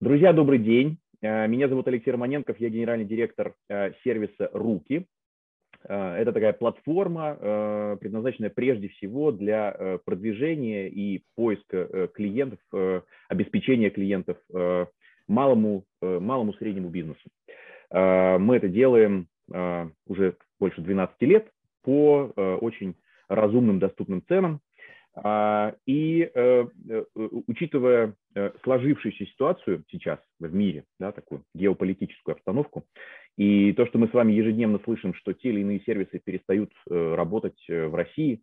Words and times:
Друзья, 0.00 0.32
добрый 0.32 0.60
день. 0.60 0.98
Э, 1.22 1.48
меня 1.48 1.66
зовут 1.66 1.88
Алексей 1.88 2.12
Романенков, 2.12 2.60
я 2.60 2.68
генеральный 2.68 3.04
директор 3.04 3.54
э, 3.68 3.90
сервиса 4.04 4.48
«Руки». 4.52 5.08
Э, 5.82 6.14
это 6.14 6.32
такая 6.32 6.52
платформа, 6.52 7.96
предназначенная 8.00 8.50
прежде 8.50 8.90
всего 8.90 9.32
для 9.32 9.98
продвижения 10.04 10.88
и 10.88 11.24
поиска 11.34 12.06
клиентов, 12.14 12.60
обеспечения 13.28 13.90
клиентов 13.90 14.36
малому, 15.26 15.84
малому 16.00 16.54
среднему 16.54 16.90
бизнесу. 16.90 17.28
Мы 17.90 18.56
это 18.56 18.68
делаем 18.68 19.26
уже 20.06 20.36
больше 20.60 20.80
12 20.80 21.22
лет 21.22 21.50
по 21.82 22.32
очень 22.60 22.94
разумным, 23.28 23.80
доступным 23.80 24.22
ценам. 24.28 24.60
А, 25.24 25.74
и 25.86 26.30
э, 26.32 26.66
э, 26.88 27.04
учитывая 27.46 28.14
э, 28.34 28.50
сложившуюся 28.62 29.26
ситуацию 29.26 29.84
сейчас 29.90 30.20
в 30.38 30.54
мире, 30.54 30.84
да, 31.00 31.12
такую 31.12 31.42
геополитическую 31.54 32.34
обстановку, 32.34 32.84
и 33.36 33.72
то, 33.72 33.86
что 33.86 33.98
мы 33.98 34.08
с 34.08 34.12
вами 34.12 34.32
ежедневно 34.32 34.80
слышим, 34.84 35.14
что 35.14 35.32
те 35.32 35.48
или 35.48 35.60
иные 35.60 35.80
сервисы 35.80 36.20
перестают 36.22 36.72
работать 36.88 37.58
в 37.68 37.94
России, 37.94 38.42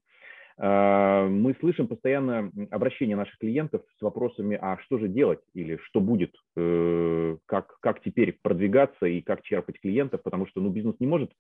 а, 0.58 1.28
мы 1.28 1.54
слышим 1.60 1.88
постоянно 1.88 2.52
обращения 2.72 3.16
наших 3.16 3.38
клиентов 3.38 3.82
с 3.98 4.02
вопросами, 4.02 4.58
а 4.62 4.78
что 4.80 4.98
же 4.98 5.08
делать 5.08 5.42
или 5.54 5.78
что 5.84 6.00
будет, 6.00 6.34
как, 6.56 7.78
как 7.80 8.02
теперь 8.04 8.38
продвигаться 8.42 9.06
и 9.06 9.22
как 9.22 9.44
черпать 9.44 9.80
клиентов, 9.80 10.24
потому 10.24 10.48
что 10.48 10.62
ну, 10.62 10.70
бизнес 10.70 10.96
не 11.00 11.08
может 11.08 11.32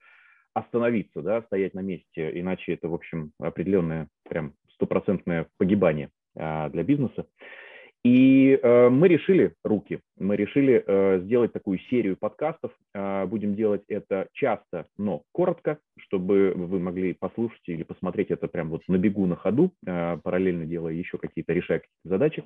остановиться, 0.53 1.21
да, 1.21 1.41
стоять 1.43 1.73
на 1.73 1.81
месте, 1.81 2.39
иначе 2.39 2.73
это, 2.73 2.87
в 2.87 2.93
общем, 2.93 3.31
определенное 3.39 4.07
прям 4.23 4.53
стопроцентное 4.75 5.47
погибание 5.57 6.09
а, 6.37 6.69
для 6.69 6.83
бизнеса. 6.83 7.25
И 8.05 8.59
э, 8.61 8.89
мы 8.89 9.07
решили, 9.07 9.55
руки, 9.63 9.99
мы 10.19 10.35
решили 10.35 10.83
э, 10.85 11.21
сделать 11.21 11.53
такую 11.53 11.79
серию 11.89 12.15
подкастов. 12.15 12.71
Э, 12.93 13.25
будем 13.25 13.55
делать 13.55 13.81
это 13.87 14.27
часто, 14.31 14.85
но 14.95 15.23
коротко, 15.31 15.79
чтобы 15.97 16.53
вы 16.55 16.79
могли 16.79 17.13
послушать 17.13 17.63
или 17.65 17.81
посмотреть 17.81 18.29
это 18.29 18.47
прямо 18.47 18.69
вот 18.69 18.83
на 18.87 18.99
бегу, 18.99 19.25
на 19.25 19.35
ходу, 19.35 19.71
э, 19.87 20.17
параллельно 20.23 20.67
делая 20.67 20.93
еще 20.93 21.17
какие-то, 21.17 21.51
решая 21.51 21.79
какие-то 21.79 22.09
задачи. 22.09 22.43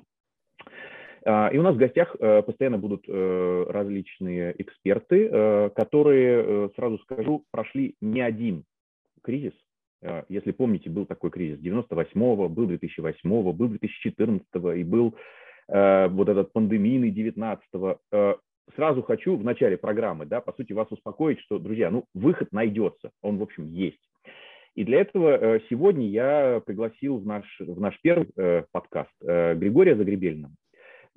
И 1.26 1.58
у 1.58 1.62
нас 1.62 1.74
в 1.74 1.78
гостях 1.78 2.16
постоянно 2.18 2.78
будут 2.78 3.06
различные 3.06 4.54
эксперты, 4.56 5.28
которые, 5.76 6.70
сразу 6.76 6.96
скажу, 7.00 7.44
прошли 7.50 7.94
не 8.00 8.22
один 8.22 8.64
кризис, 9.22 9.52
а, 9.52 9.69
если 10.28 10.52
помните, 10.52 10.88
был 10.90 11.06
такой 11.06 11.30
кризис 11.30 11.60
98-го, 11.60 12.48
был 12.48 12.70
2008-го, 12.70 13.52
был 13.52 13.68
2014-го 13.68 14.72
и 14.72 14.84
был 14.84 15.14
э, 15.68 16.08
вот 16.08 16.28
этот 16.28 16.52
пандемийный 16.52 17.10
19-го. 17.10 17.98
Э, 18.12 18.34
сразу 18.74 19.02
хочу 19.02 19.36
в 19.36 19.44
начале 19.44 19.76
программы, 19.76 20.26
да, 20.26 20.40
по 20.40 20.52
сути, 20.52 20.72
вас 20.72 20.88
успокоить, 20.90 21.40
что, 21.40 21.58
друзья, 21.58 21.90
ну, 21.90 22.04
выход 22.14 22.48
найдется, 22.52 23.10
он, 23.22 23.38
в 23.38 23.42
общем, 23.42 23.66
есть. 23.66 24.00
И 24.74 24.84
для 24.84 25.00
этого 25.00 25.36
э, 25.36 25.60
сегодня 25.68 26.08
я 26.08 26.62
пригласил 26.64 27.18
в 27.18 27.26
наш, 27.26 27.44
в 27.58 27.80
наш 27.80 28.00
первый 28.02 28.28
э, 28.36 28.64
подкаст 28.72 29.10
э, 29.22 29.54
Григория 29.54 29.96
Загребельна. 29.96 30.50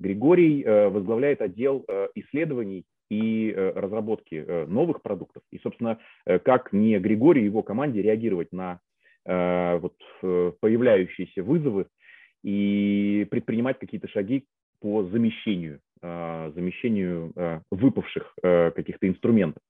Григорий 0.00 0.62
э, 0.62 0.88
возглавляет 0.88 1.40
отдел 1.40 1.84
э, 1.86 2.08
исследований 2.16 2.84
и 3.10 3.50
э, 3.50 3.72
разработки 3.74 4.44
э, 4.46 4.66
новых 4.66 5.02
продуктов. 5.02 5.42
И, 5.50 5.58
собственно, 5.58 5.98
э, 6.26 6.38
как 6.38 6.72
не 6.72 6.98
Григорий 6.98 7.42
и 7.42 7.46
его 7.46 7.62
команде 7.62 8.02
реагировать 8.02 8.52
на 8.52 8.80
вот, 9.26 9.94
появляющиеся 10.20 11.42
вызовы 11.42 11.86
и 12.42 13.26
предпринимать 13.30 13.78
какие-то 13.78 14.06
шаги 14.06 14.44
по 14.82 15.02
замещению, 15.04 15.80
замещению 16.02 17.32
выпавших 17.70 18.34
каких-то 18.42 19.08
инструментов. 19.08 19.62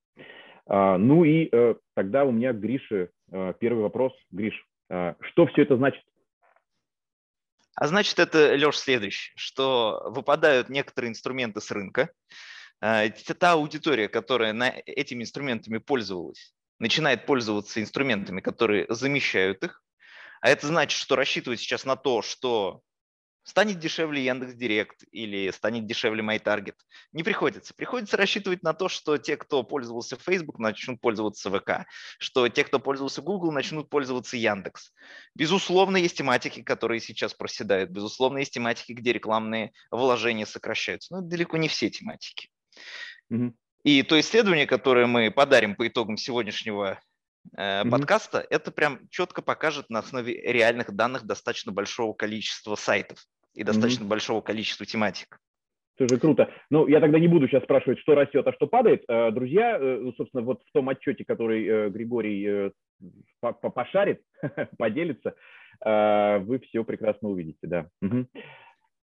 Ну 0.67 1.23
и 1.23 1.49
тогда 1.93 2.25
у 2.25 2.33
меня 2.33 2.51
к 2.51 2.59
Грише 2.59 3.11
первый 3.59 3.83
вопрос. 3.83 4.11
Гриш, 4.29 4.61
что 4.89 5.47
все 5.47 5.61
это 5.61 5.77
значит? 5.77 6.03
А 7.75 7.87
значит 7.87 8.19
это, 8.19 8.55
Леш, 8.55 8.77
следующее, 8.77 9.33
что 9.37 10.01
выпадают 10.07 10.67
некоторые 10.67 11.11
инструменты 11.11 11.59
с 11.59 11.71
рынка, 11.71 12.03
а, 12.03 12.54
та 12.79 13.51
аудитория, 13.51 14.07
которая 14.07 14.53
на 14.53 14.73
этими 14.85 15.23
инструментами 15.23 15.77
пользовалась, 15.77 16.53
начинает 16.79 17.25
пользоваться 17.25 17.81
инструментами, 17.81 18.41
которые 18.41 18.85
замещают 18.89 19.63
их, 19.63 19.81
а 20.41 20.49
это 20.49 20.67
значит, 20.67 20.99
что 20.99 21.15
рассчитывать 21.15 21.59
сейчас 21.59 21.85
на 21.85 21.95
то, 21.95 22.21
что 22.21 22.83
станет 23.45 23.79
дешевле 23.79 24.25
Яндекс 24.25 24.53
Директ 24.55 25.03
или 25.11 25.49
станет 25.51 25.85
дешевле 25.85 26.23
MyTarget, 26.23 26.75
не 27.13 27.23
приходится. 27.23 27.73
Приходится 27.73 28.17
рассчитывать 28.17 28.63
на 28.63 28.73
то, 28.73 28.89
что 28.89 29.17
те, 29.17 29.37
кто 29.37 29.63
пользовался 29.63 30.17
Facebook, 30.17 30.59
начнут 30.59 30.99
пользоваться 30.99 31.49
ВК, 31.49 31.87
что 32.19 32.49
те, 32.49 32.63
кто 32.63 32.79
пользовался 32.79 33.21
Google, 33.21 33.51
начнут 33.51 33.89
пользоваться 33.89 34.35
Яндекс. 34.35 34.91
Безусловно, 35.35 35.97
есть 35.97 36.17
тематики, 36.17 36.61
которые 36.61 36.99
сейчас 36.99 37.33
проседают. 37.33 37.91
Безусловно, 37.91 38.39
есть 38.39 38.53
тематики, 38.53 38.93
где 38.93 39.13
рекламные 39.13 39.71
вложения 39.91 40.45
сокращаются. 40.45 41.13
Но 41.13 41.21
далеко 41.21 41.57
не 41.57 41.67
все 41.67 41.89
тематики. 41.89 42.49
И 43.83 44.01
то 44.01 44.19
исследование, 44.19 44.65
которое 44.65 45.05
мы 45.05 45.29
подарим 45.29 45.75
по 45.75 45.87
итогам 45.87 46.17
сегодняшнего 46.17 46.99
mm 47.55 47.89
подкаста, 47.91 48.45
это 48.49 48.71
прям 48.71 49.07
четко 49.09 49.43
покажет 49.43 49.89
на 49.89 49.99
основе 49.99 50.33
реальных 50.41 50.91
данных 50.91 51.25
достаточно 51.25 51.71
большого 51.71 52.13
количества 52.13 52.73
сайтов 52.75 53.19
и 53.53 53.63
достаточно 53.63 54.03
mm 54.03 54.07
большого 54.07 54.41
количества 54.41 54.85
тематик. 54.85 55.39
Тоже 55.97 56.17
круто. 56.19 56.49
Ну, 56.71 56.87
я 56.87 56.99
тогда 56.99 57.19
не 57.19 57.27
буду 57.27 57.47
сейчас 57.47 57.63
спрашивать, 57.63 57.99
что 57.99 58.15
растет, 58.15 58.45
а 58.47 58.53
что 58.53 58.67
падает. 58.67 59.03
Э, 59.07 59.31
друзья, 59.31 59.77
э, 59.77 59.99
ну, 60.01 60.13
собственно, 60.13 60.43
вот 60.43 60.61
в 60.67 60.71
том 60.73 60.89
отчете, 60.89 61.23
который 61.23 61.89
Григорий 61.89 62.71
пошарит, 63.39 64.21
поделится, 64.77 65.35
вы 65.83 66.59
все 66.67 66.83
прекрасно 66.83 67.29
увидите, 67.29 67.59
да. 67.67 67.89
Угу. 68.01 68.27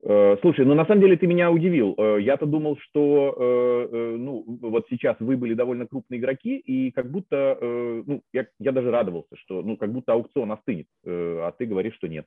Э, 0.05 0.37
слушай, 0.41 0.65
ну 0.65 0.75
на 0.75 0.85
самом 0.85 1.01
деле 1.01 1.17
ты 1.17 1.27
меня 1.27 1.51
удивил. 1.51 1.95
Э, 1.97 2.21
я-то 2.21 2.45
думал, 2.45 2.77
что 2.79 3.37
э, 3.39 4.17
ну, 4.17 4.45
вот 4.47 4.87
сейчас 4.91 5.17
вы 5.21 5.37
были 5.37 5.55
довольно 5.55 5.87
крупные 5.87 6.19
игроки, 6.19 6.57
и 6.57 6.91
как 6.91 7.11
будто, 7.11 7.57
ну, 7.61 8.23
я, 8.33 8.47
я 8.59 8.73
даже 8.73 8.91
радовался, 8.91 9.37
что 9.37 9.63
ну, 9.63 9.77
как 9.77 9.93
будто 9.93 10.13
аукцион 10.13 10.51
остынет, 10.51 10.87
а 11.07 11.53
ты 11.57 11.67
говоришь, 11.67 11.95
что 11.95 12.09
нет. 12.09 12.27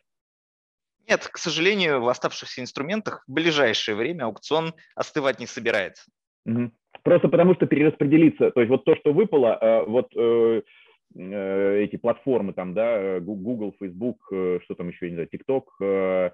Нет, 1.07 1.27
к 1.27 1.37
сожалению, 1.37 2.01
в 2.01 2.07
оставшихся 2.07 2.61
инструментах 2.61 3.23
в 3.27 3.33
ближайшее 3.33 3.95
время 3.95 4.23
аукцион 4.23 4.73
остывать 4.95 5.39
не 5.39 5.45
собирается. 5.45 6.09
Угу. 6.45 6.71
Просто 7.03 7.27
потому 7.27 7.55
что 7.55 7.67
перераспределиться, 7.67 8.51
то 8.51 8.61
есть 8.61 8.69
вот 8.69 8.85
то, 8.85 8.95
что 8.95 9.13
выпало, 9.13 9.83
вот 9.85 10.11
эти 10.13 11.97
платформы 11.97 12.53
там, 12.53 12.73
да, 12.73 13.19
Google, 13.19 13.75
Facebook, 13.79 14.17
что 14.27 14.75
там 14.75 14.89
еще, 14.89 15.09
не 15.09 15.15
знаю, 15.15 15.29
TikTok, 15.29 16.31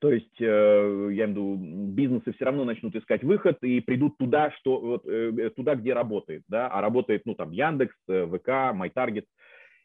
то 0.00 0.12
есть, 0.12 0.40
э, 0.40 0.44
я 0.44 1.24
имею 1.24 1.26
в 1.26 1.30
виду, 1.30 1.56
бизнесы 1.92 2.32
все 2.32 2.44
равно 2.44 2.64
начнут 2.64 2.94
искать 2.94 3.22
выход 3.22 3.58
и 3.62 3.80
придут 3.80 4.18
туда, 4.18 4.50
что, 4.52 4.80
вот, 4.80 5.06
э, 5.06 5.50
туда 5.54 5.74
где 5.74 5.92
работает, 5.92 6.42
да, 6.48 6.68
а 6.68 6.80
работает, 6.80 7.22
ну, 7.24 7.34
там, 7.34 7.52
Яндекс, 7.52 7.94
э, 8.08 8.26
ВК, 8.26 8.48
MyTarget, 8.48 9.24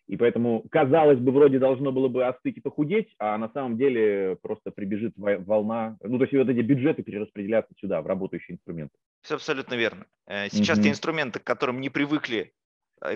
и 0.07 0.17
поэтому, 0.17 0.65
казалось 0.69 1.19
бы, 1.19 1.31
вроде 1.31 1.59
должно 1.59 1.91
было 1.91 2.07
бы 2.07 2.25
остыть 2.25 2.57
и 2.57 2.61
похудеть, 2.61 3.13
а 3.19 3.37
на 3.37 3.49
самом 3.49 3.77
деле 3.77 4.37
просто 4.41 4.71
прибежит 4.71 5.13
волна, 5.15 5.97
ну, 6.03 6.17
то 6.17 6.23
есть 6.23 6.33
вот 6.33 6.49
эти 6.49 6.61
бюджеты 6.61 7.03
перераспределятся 7.03 7.73
сюда, 7.79 8.01
в 8.01 8.07
работающие 8.07 8.55
инструменты. 8.55 8.93
Все 9.21 9.35
абсолютно 9.35 9.75
верно. 9.75 10.05
Сейчас 10.49 10.79
mm-hmm. 10.79 10.83
те 10.83 10.89
инструменты, 10.89 11.39
к 11.39 11.43
которым 11.43 11.79
не 11.79 11.89
привыкли 11.89 12.53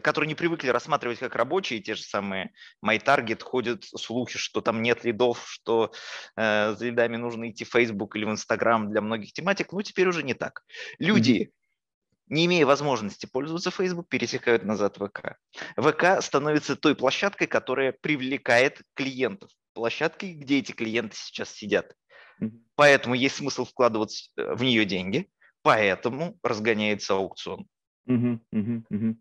которые 0.01 0.27
не 0.27 0.35
привыкли 0.35 0.69
рассматривать 0.69 1.19
как 1.19 1.35
рабочие, 1.35 1.79
те 1.79 1.95
же 1.95 2.03
самые 2.03 2.51
MyTarget, 2.83 3.43
ходят 3.43 3.83
слухи, 3.83 4.37
что 4.37 4.61
там 4.61 4.81
нет 4.81 5.03
лидов, 5.03 5.43
что 5.47 5.91
э, 6.35 6.75
за 6.75 6.85
лидами 6.85 7.17
нужно 7.17 7.49
идти 7.49 7.63
в 7.65 7.69
Facebook 7.69 8.15
или 8.15 8.25
в 8.25 8.29
Instagram 8.29 8.89
для 8.89 9.01
многих 9.01 9.33
тематик. 9.33 9.71
Ну, 9.71 9.81
теперь 9.81 10.07
уже 10.07 10.23
не 10.23 10.33
так. 10.33 10.63
Люди, 10.97 11.51
не 12.27 12.45
имея 12.45 12.65
возможности 12.65 13.25
пользоваться 13.25 13.71
Facebook, 13.71 14.09
пересекают 14.09 14.63
назад 14.63 14.97
ВК. 14.97 15.37
ВК 15.77 16.21
становится 16.21 16.75
той 16.75 16.95
площадкой, 16.95 17.47
которая 17.47 17.91
привлекает 17.91 18.81
клиентов. 18.95 19.51
Площадкой, 19.73 20.33
где 20.33 20.59
эти 20.59 20.71
клиенты 20.71 21.15
сейчас 21.15 21.51
сидят. 21.51 21.93
Поэтому 22.75 23.15
есть 23.15 23.35
смысл 23.35 23.65
вкладывать 23.65 24.31
э, 24.35 24.53
в 24.55 24.63
нее 24.63 24.85
деньги, 24.85 25.29
поэтому 25.61 26.37
разгоняется 26.43 27.13
аукцион. 27.13 27.67
Угу, 28.07 28.39
угу, 28.51 28.83
угу. 28.89 29.17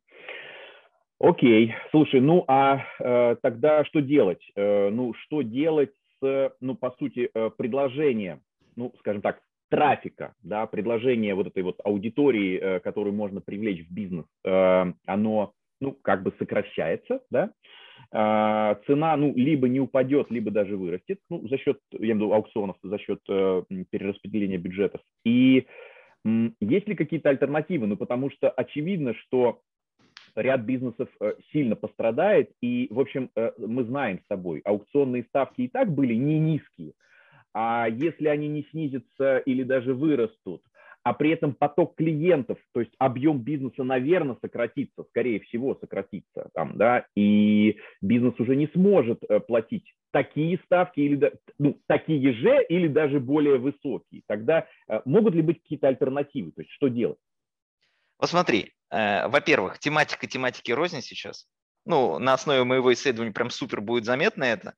Окей, 1.21 1.75
слушай, 1.91 2.21
ну 2.21 2.45
а 2.49 2.85
э, 2.99 3.37
тогда 3.41 3.85
что 3.85 4.01
делать? 4.01 4.43
Э, 4.57 4.91
ну 4.91 5.15
что 5.15 5.43
делать 5.43 5.93
с, 6.21 6.53
ну 6.61 6.75
по 6.75 6.91
сути, 6.99 7.31
э, 7.33 7.51
предложением, 7.57 8.41
ну 8.77 8.93
скажем 8.99 9.23
так, 9.23 9.41
трафика, 9.71 10.35
да, 10.43 10.67
предложение 10.67 11.35
вот 11.35 11.47
этой 11.47 11.63
вот 11.63 11.79
аудитории, 11.85 12.59
э, 12.59 12.81
которую 12.81 13.15
можно 13.15 13.41
привлечь 13.41 13.87
в 13.87 13.93
бизнес, 13.93 14.27
э, 14.45 14.93
оно, 15.07 15.53
ну 15.81 15.93
как 16.03 16.25
бы 16.25 16.33
сокращается, 16.39 17.21
да, 17.31 17.53
а, 18.13 18.77
цена 18.87 19.17
ну, 19.17 19.33
либо 19.35 19.69
не 19.69 19.81
упадет, 19.81 20.31
либо 20.31 20.51
даже 20.51 20.77
вырастет 20.77 21.19
ну, 21.31 21.47
за 21.49 21.59
счет, 21.59 21.79
я 21.93 21.99
имею 21.99 22.15
в 22.15 22.19
виду, 22.19 22.33
аукционов, 22.33 22.77
за 22.83 22.99
счет 22.99 23.21
э, 23.29 23.63
перераспределения 23.91 24.59
бюджетов. 24.59 25.01
И 25.25 25.67
есть 26.61 26.89
ли 26.89 26.95
какие-то 26.95 27.29
альтернативы? 27.31 27.87
Ну, 27.87 27.97
потому 27.97 28.31
что 28.31 28.51
очевидно, 28.51 29.15
что 29.15 29.61
ряд 30.37 30.63
бизнесов 30.63 31.09
э, 31.21 31.35
сильно 31.53 31.77
пострадает. 31.77 32.51
И, 32.61 32.89
в 32.91 33.01
общем, 33.01 33.31
э, 33.37 33.53
мы 33.59 33.85
знаем 33.85 34.21
с 34.25 34.27
тобой, 34.27 34.61
аукционные 34.65 35.25
ставки 35.25 35.63
и 35.63 35.69
так 35.69 35.93
были 35.93 36.15
не 36.15 36.39
низкие. 36.39 36.93
А 37.53 37.87
если 37.89 38.27
они 38.27 38.49
не 38.49 38.65
снизятся 38.71 39.39
или 39.39 39.63
даже 39.63 39.95
вырастут, 39.95 40.63
а 41.05 41.13
при 41.13 41.31
этом 41.31 41.55
поток 41.55 41.97
клиентов, 41.97 42.59
то 42.73 42.81
есть 42.81 42.93
объем 42.99 43.39
бизнеса, 43.39 43.85
наверное, 43.85 44.39
сократится, 44.41 45.05
скорее 45.11 45.41
всего, 45.41 45.77
сократится 45.77 46.49
там, 46.55 46.77
да, 46.77 47.05
и 47.15 47.77
бизнес 48.01 48.35
уже 48.41 48.57
не 48.57 48.69
сможет 48.69 49.23
э, 49.29 49.39
платить 49.41 49.85
такие 50.11 50.59
ставки 50.65 51.01
или 51.01 51.33
ну, 51.59 51.79
такие 51.87 52.33
же 52.33 52.65
или 52.69 52.89
даже 52.89 53.21
более 53.21 53.59
высокие. 53.59 54.23
Тогда 54.29 54.67
могут 55.05 55.35
ли 55.35 55.43
быть 55.43 55.61
какие-то 55.61 55.89
альтернативы? 55.89 56.53
То 56.53 56.63
есть 56.63 56.71
что 56.71 56.87
делать? 56.87 57.19
Вот 58.21 58.31
смотри, 58.31 58.73
во-первых, 58.95 59.79
тематика 59.79 60.27
тематики 60.27 60.73
рознь 60.73 61.01
сейчас. 61.01 61.47
Ну, 61.85 62.19
на 62.19 62.35
основе 62.35 62.65
моего 62.65 62.93
исследования 62.93 63.33
прям 63.33 63.51
супер 63.51 63.81
будет 63.81 64.05
заметно 64.05 64.45
это. 64.45 64.75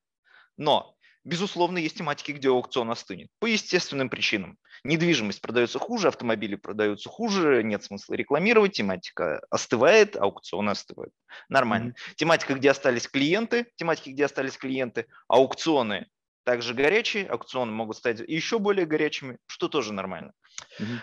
Но, 0.57 0.97
безусловно, 1.25 1.79
есть 1.79 1.99
тематики, 1.99 2.33
где 2.33 2.49
аукцион 2.49 2.91
остынет. 2.91 3.29
По 3.39 3.47
естественным 3.47 4.09
причинам. 4.09 4.59
Недвижимость 4.85 5.41
продается 5.41 5.79
хуже, 5.79 6.09
автомобили 6.09 6.57
продаются 6.57 7.09
хуже, 7.09 7.63
нет 7.63 7.85
смысла 7.85 8.15
рекламировать, 8.15 8.73
тематика 8.73 9.45
остывает, 9.51 10.17
аукцион 10.17 10.69
остывает. 10.69 11.13
Нормально. 11.49 11.91
Mm-hmm. 11.91 12.15
Тематика, 12.17 12.55
где 12.55 12.71
остались 12.71 13.09
клиенты, 13.09 13.67
тематики, 13.77 14.11
где 14.11 14.25
остались 14.25 14.57
клиенты, 14.57 15.07
аукционы 15.29 16.07
также 16.47 16.75
горячие, 16.75 17.27
аукционы 17.27 17.73
могут 17.73 17.97
стать 17.97 18.21
еще 18.21 18.61
более 18.61 18.87
горячими, 18.87 19.37
что 19.47 19.69
тоже 19.69 19.93
нормально. 19.93 20.33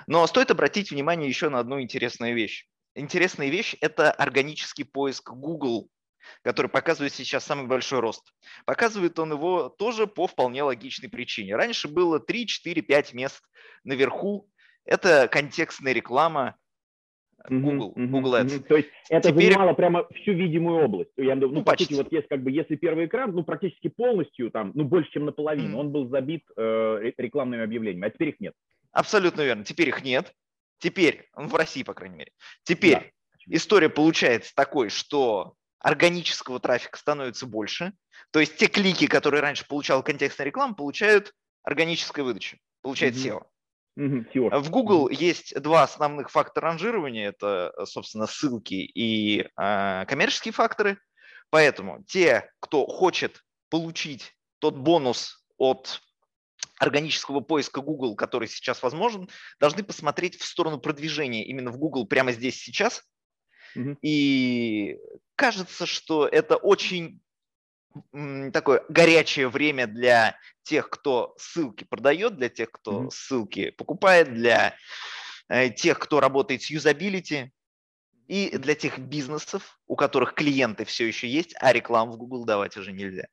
Но 0.08 0.26
стоит 0.26 0.50
обратить 0.52 0.92
внимание 0.92 1.28
еще 1.28 1.50
на 1.50 1.60
одну 1.60 1.82
интересную 1.82 2.34
вещь. 2.34 2.66
Интересная 2.96 3.50
вещь– 3.50 3.76
это 3.82 4.12
органический 4.12 4.86
поиск 4.86 5.32
Google, 5.32 5.90
который 6.44 6.68
показывает 6.68 7.14
сейчас 7.14 7.44
самый 7.44 7.68
большой 7.68 8.00
рост. 8.00 8.34
Показывает 8.66 9.18
он 9.20 9.32
его 9.32 9.70
тоже 9.70 10.08
по 10.08 10.28
вполне 10.28 10.64
логичной 10.64 11.10
причине. 11.10 11.56
Раньше 11.56 11.88
было 11.88 12.20
3, 12.20 12.46
4, 12.46 12.82
5 12.82 13.14
мест 13.14 13.42
наверху. 13.84 14.48
Это 14.86 15.28
контекстная 15.28 15.94
реклама, 15.94 16.58
Google, 17.50 17.94
mm-hmm, 17.96 18.08
Google 18.08 18.36
Ads. 18.36 18.46
Mm-hmm. 18.46 18.68
То 18.68 18.78
есть 18.78 18.90
это 19.10 19.30
Теперь... 19.30 19.52
занимало 19.52 19.74
прямо 19.74 20.08
всю 20.14 20.34
видимую 20.34 20.86
область. 20.86 21.12
Я, 21.18 21.36
ну, 21.36 21.50
ну, 21.50 21.64
по 21.64 21.72
почти. 21.72 21.86
сути, 21.86 21.98
вот 21.98 22.12
есть 22.12 22.28
как 22.30 22.42
бы, 22.42 22.52
если 22.52 22.76
первый 22.76 23.06
экран, 23.06 23.34
ну, 23.34 23.44
практически 23.44 23.90
полностью, 23.90 24.50
там, 24.50 24.72
ну, 24.76 24.86
больше, 24.86 25.12
чем 25.12 25.26
наполовину, 25.26 25.76
mm-hmm. 25.76 25.80
он 25.80 25.92
был 25.92 26.10
забит 26.10 26.44
э, 26.56 27.12
рекламными 27.18 27.64
объявлениями, 27.64 28.08
а 28.08 28.12
теперь 28.12 28.30
их 28.30 28.40
нет. 28.40 28.54
Абсолютно 28.92 29.42
верно. 29.42 29.66
Теперь 29.66 29.90
их 29.90 30.04
нет. 30.04 30.34
Теперь, 30.84 31.30
ну, 31.38 31.48
в 31.48 31.56
России, 31.56 31.82
по 31.82 31.94
крайней 31.94 32.18
мере. 32.18 32.32
Теперь 32.64 33.14
да. 33.48 33.56
история 33.56 33.88
получается 33.88 34.52
такой, 34.54 34.90
что 34.90 35.54
органического 35.80 36.60
трафика 36.60 36.98
становится 36.98 37.46
больше. 37.46 37.94
То 38.32 38.42
есть 38.42 38.58
те 38.58 38.68
клики, 38.68 39.08
которые 39.08 39.40
раньше 39.40 39.66
получал 39.66 40.04
контекстная 40.04 40.46
реклама, 40.46 40.74
получают 40.74 41.32
органическую 41.64 42.26
выдачу, 42.26 42.58
получает 42.82 43.16
mm-hmm. 43.16 43.30
SEO. 43.30 43.44
Mm-hmm. 43.98 44.60
В 44.60 44.70
Google 44.72 45.08
mm-hmm. 45.08 45.16
есть 45.16 45.62
два 45.62 45.84
основных 45.84 46.30
фактора 46.30 46.72
ранжирования. 46.72 47.30
Это, 47.30 47.74
собственно, 47.86 48.28
ссылки 48.28 48.74
и 48.74 49.48
э, 49.56 50.06
коммерческие 50.06 50.52
факторы. 50.52 51.00
Поэтому 51.50 52.04
те, 52.04 52.52
кто 52.60 52.86
хочет 52.88 53.42
получить 53.70 54.36
тот 54.60 54.76
бонус 54.76 55.46
от 55.56 56.02
органического 56.84 57.40
поиска 57.40 57.82
Google, 57.82 58.16
который 58.16 58.48
сейчас 58.48 58.84
возможен, 58.84 59.30
должны 59.60 59.84
посмотреть 59.84 60.38
в 60.38 60.46
сторону 60.46 60.80
продвижения 60.80 61.46
именно 61.46 61.72
в 61.72 61.78
Google 61.78 62.06
прямо 62.06 62.32
здесь 62.32 62.62
сейчас. 62.62 63.04
Mm-hmm. 63.76 63.98
И 64.02 64.98
кажется, 65.36 65.86
что 65.86 66.28
это 66.28 66.58
очень 66.58 67.20
такое 68.52 68.84
горячее 68.90 69.50
время 69.50 69.88
для 69.88 70.38
тех, 70.64 70.90
кто 70.90 71.36
ссылки 71.38 71.84
продает, 71.84 72.38
для 72.38 72.50
тех, 72.50 72.72
кто 72.72 73.04
mm-hmm. 73.04 73.10
ссылки 73.12 73.70
покупает, 73.72 74.34
для 74.34 74.76
э, 75.48 75.70
тех, 75.70 76.00
кто 76.00 76.20
работает 76.20 76.64
с 76.64 76.70
юзабилити, 76.70 77.52
и 78.28 78.58
для 78.58 78.76
тех 78.76 79.00
бизнесов, 79.00 79.80
у 79.86 79.96
которых 79.96 80.34
клиенты 80.34 80.86
все 80.86 81.06
еще 81.06 81.28
есть, 81.28 81.54
а 81.60 81.74
рекламу 81.74 82.14
в 82.14 82.18
Google 82.18 82.46
давать 82.46 82.78
уже 82.78 82.92
нельзя. 82.92 83.28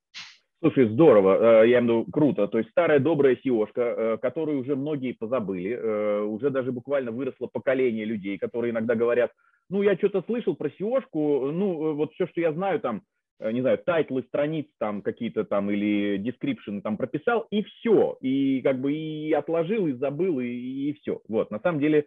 Слушай, 0.62 0.88
здорово, 0.88 1.62
э, 1.62 1.70
я 1.70 1.78
имею 1.78 1.80
в 1.80 2.00
виду 2.00 2.12
круто. 2.12 2.46
То 2.46 2.58
есть 2.58 2.70
старая 2.70 2.98
добрая 2.98 3.34
seo 3.36 3.66
э, 3.74 4.18
которую 4.18 4.60
уже 4.60 4.76
многие 4.76 5.12
позабыли, 5.12 5.70
э, 5.70 6.20
уже 6.20 6.50
даже 6.50 6.70
буквально 6.70 7.12
выросло 7.12 7.46
поколение 7.46 8.04
людей, 8.04 8.36
которые 8.36 8.72
иногда 8.72 8.94
говорят, 8.94 9.32
ну, 9.70 9.80
я 9.82 9.96
что-то 9.96 10.22
слышал 10.26 10.54
про 10.54 10.68
seo 10.68 11.00
ну, 11.14 11.94
вот 11.94 12.12
все, 12.12 12.26
что 12.26 12.42
я 12.42 12.52
знаю, 12.52 12.80
там, 12.80 13.02
не 13.40 13.62
знаю, 13.62 13.78
title 13.78 14.15
ы 14.15 14.22
страниц 14.24 14.66
там 14.78 15.00
какие-то 15.00 15.44
там 15.44 15.70
или 15.70 16.18
description 16.18 16.82
там 16.82 16.98
прописал, 16.98 17.46
и 17.50 17.62
все. 17.62 18.18
И 18.20 18.60
как 18.60 18.82
бы 18.82 18.92
и 18.92 19.32
отложил, 19.32 19.86
и 19.86 19.92
забыл, 19.92 20.40
и, 20.40 20.46
и 20.46 20.92
все. 21.00 21.22
Вот, 21.26 21.50
на 21.50 21.58
самом 21.60 21.80
деле, 21.80 22.04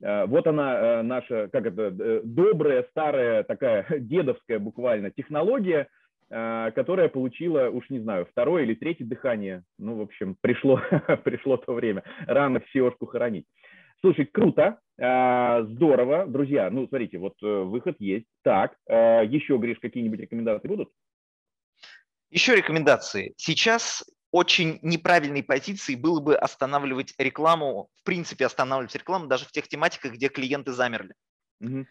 вот 0.00 0.48
она 0.48 1.04
наша, 1.04 1.48
как 1.52 1.66
это, 1.66 2.22
добрая, 2.24 2.84
старая, 2.90 3.44
такая 3.44 3.86
дедовская 4.00 4.58
буквально 4.58 5.12
технология– 5.12 5.86
которая 6.28 7.08
получила, 7.08 7.68
уж 7.68 7.88
не 7.90 8.00
знаю, 8.00 8.26
второе 8.26 8.64
или 8.64 8.74
третье 8.74 9.04
дыхание. 9.04 9.62
Ну, 9.78 9.96
в 9.96 10.00
общем, 10.00 10.36
пришло, 10.40 10.80
пришло 11.24 11.56
то 11.56 11.74
время. 11.74 12.02
Рано 12.26 12.62
SEO-шку 12.74 13.06
хоронить. 13.06 13.46
Слушай, 14.04 14.26
круто, 14.26 14.78
э, 14.98 15.64
здорово. 15.64 16.26
Друзья, 16.26 16.70
ну, 16.70 16.86
смотрите, 16.86 17.16
вот 17.16 17.34
э, 17.42 17.46
выход 17.46 17.96
есть. 18.00 18.26
Так, 18.42 18.76
еще, 18.86 19.56
Гриш, 19.56 19.78
какие-нибудь 19.78 20.20
рекомендации 20.20 20.68
будут? 20.68 20.90
Еще 22.30 22.54
рекомендации. 22.54 23.32
Сейчас 23.36 24.04
очень 24.30 24.78
неправильной 24.82 25.42
позицией 25.42 25.96
было 25.96 26.20
бы 26.20 26.36
останавливать 26.36 27.14
рекламу, 27.16 27.88
в 27.96 28.02
принципе, 28.04 28.44
останавливать 28.44 28.94
рекламу 28.94 29.26
даже 29.26 29.46
в 29.46 29.52
тех 29.52 29.68
тематиках, 29.68 30.12
где 30.12 30.28
клиенты 30.28 30.72
замерли. 30.72 31.14
Угу. 31.60 31.86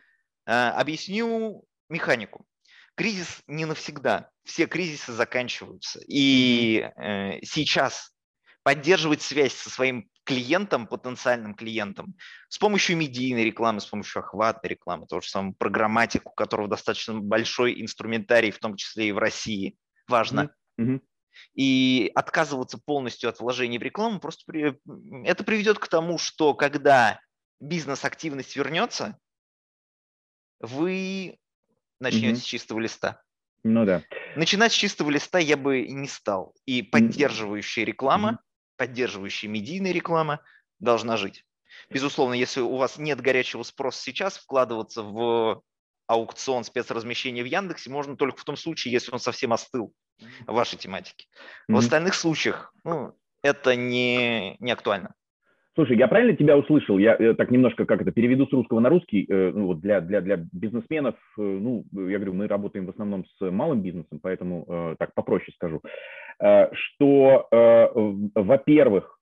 Объясню 0.45 1.63
механику 1.89 2.45
кризис 2.95 3.41
не 3.47 3.65
навсегда. 3.65 4.29
Все 4.43 4.65
кризисы 4.65 5.13
заканчиваются. 5.13 5.99
И 6.07 6.89
э, 6.95 7.41
сейчас 7.43 8.13
поддерживать 8.63 9.21
связь 9.21 9.53
со 9.53 9.69
своим 9.69 10.09
клиентом, 10.23 10.87
потенциальным 10.87 11.53
клиентом, 11.53 12.15
с 12.47 12.57
помощью 12.57 12.95
медийной 12.95 13.43
рекламы, 13.43 13.81
с 13.81 13.85
помощью 13.85 14.21
охватной 14.21 14.69
рекламы, 14.69 15.05
того 15.05 15.21
же 15.21 15.29
самого 15.29 15.53
программатику, 15.53 16.31
у 16.31 16.33
которого 16.33 16.69
достаточно 16.69 17.19
большой 17.19 17.81
инструментарий, 17.81 18.51
в 18.51 18.59
том 18.59 18.77
числе 18.77 19.09
и 19.09 19.11
в 19.11 19.17
России, 19.17 19.77
важно. 20.07 20.53
Mm-hmm. 20.79 21.01
И 21.55 22.11
отказываться 22.15 22.77
полностью 22.77 23.29
от 23.29 23.39
вложений 23.39 23.79
в 23.79 23.83
рекламу 23.83 24.19
просто 24.19 24.43
при... 24.45 24.79
это 25.27 25.43
приведет 25.43 25.79
к 25.79 25.87
тому, 25.87 26.17
что 26.17 26.53
когда 26.53 27.19
бизнес-активность 27.59 28.55
вернется, 28.55 29.17
вы 30.59 31.37
начнете 32.03 32.35
mm-hmm. 32.35 32.41
с 32.41 32.43
чистого 32.43 32.79
листа. 32.79 33.21
Ну 33.63 33.85
да. 33.85 34.03
Начинать 34.35 34.71
с 34.73 34.75
чистого 34.75 35.09
листа 35.09 35.39
я 35.39 35.57
бы 35.57 35.87
не 35.87 36.07
стал. 36.07 36.53
И 36.65 36.81
поддерживающая 36.81 37.85
реклама, 37.85 38.31
mm-hmm. 38.31 38.77
поддерживающая 38.77 39.49
медийная 39.49 39.91
реклама 39.91 40.41
должна 40.79 41.17
жить. 41.17 41.43
Безусловно, 41.89 42.33
если 42.33 42.61
у 42.61 42.75
вас 42.75 42.97
нет 42.97 43.21
горячего 43.21 43.63
спроса 43.63 44.01
сейчас, 44.01 44.37
вкладываться 44.37 45.01
в 45.01 45.63
аукцион 46.07 46.63
спецразмещения 46.63 47.43
в 47.43 47.47
Яндексе 47.47 47.89
можно 47.89 48.15
только 48.17 48.39
в 48.39 48.43
том 48.43 48.57
случае, 48.57 48.91
если 48.91 49.11
он 49.11 49.19
совсем 49.19 49.53
остыл 49.53 49.93
в 50.19 50.53
вашей 50.53 50.77
тематике. 50.77 51.27
Mm-hmm. 51.33 51.75
В 51.75 51.77
остальных 51.77 52.13
случаях 52.13 52.73
ну, 52.83 53.17
это 53.41 53.75
не, 53.75 54.57
не 54.59 54.71
актуально. 54.71 55.15
Слушай, 55.75 55.97
я 55.97 56.07
правильно 56.07 56.35
тебя 56.35 56.55
услышал? 56.55 56.99
Я 56.99 57.15
э, 57.17 57.33
так 57.33 57.49
немножко 57.49 57.85
как 57.85 58.01
это 58.01 58.11
переведу 58.11 58.45
с 58.45 58.51
русского 58.51 58.79
на 58.79 58.89
русский. 58.89 59.25
Э, 59.27 59.51
ну, 59.53 59.67
вот 59.67 59.79
для, 59.79 60.01
для, 60.01 60.21
для 60.21 60.37
бизнесменов, 60.51 61.15
э, 61.37 61.41
ну, 61.41 61.83
я 61.93 62.17
говорю, 62.17 62.33
мы 62.33 62.47
работаем 62.47 62.85
в 62.85 62.91
основном 62.91 63.25
с 63.25 63.51
малым 63.51 63.81
бизнесом, 63.81 64.19
поэтому 64.21 64.95
так 64.99 65.13
попроще 65.15 65.51
скажу, 65.55 65.81
что, 66.39 67.47
во-первых, 68.35 69.19